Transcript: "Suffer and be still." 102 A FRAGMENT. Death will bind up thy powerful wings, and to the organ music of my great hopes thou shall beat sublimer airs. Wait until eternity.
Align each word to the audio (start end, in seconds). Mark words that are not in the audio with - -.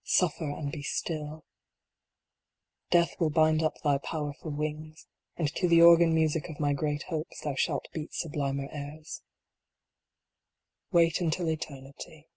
"Suffer 0.20 0.44
and 0.48 0.70
be 0.70 0.80
still." 0.80 1.44
102 2.90 2.90
A 2.90 2.90
FRAGMENT. 3.00 3.08
Death 3.08 3.16
will 3.18 3.30
bind 3.30 3.62
up 3.64 3.74
thy 3.82 3.98
powerful 3.98 4.52
wings, 4.52 5.08
and 5.36 5.52
to 5.56 5.66
the 5.66 5.82
organ 5.82 6.14
music 6.14 6.48
of 6.48 6.60
my 6.60 6.72
great 6.72 7.02
hopes 7.08 7.40
thou 7.40 7.56
shall 7.56 7.82
beat 7.92 8.14
sublimer 8.14 8.68
airs. 8.70 9.22
Wait 10.92 11.20
until 11.20 11.50
eternity. 11.50 12.28